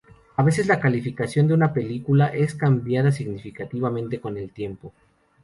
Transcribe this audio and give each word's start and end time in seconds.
A 0.35 0.41
veces 0.41 0.65
la 0.65 0.79
calificación 0.79 1.47
de 1.47 1.53
una 1.53 1.71
película 1.73 2.25
es 2.29 2.55
cambiada 2.55 3.11
significativamente 3.11 4.19
con 4.19 4.35
el 4.35 4.49
tiempo. 4.51 4.91